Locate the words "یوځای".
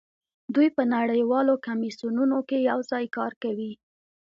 2.69-3.05